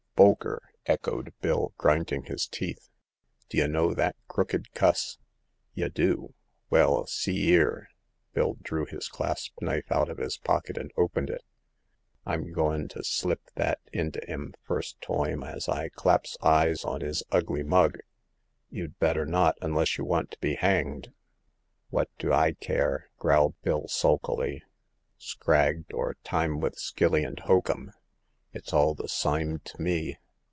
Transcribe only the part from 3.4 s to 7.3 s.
d' y' know that crooked cuss? Y' do! Well,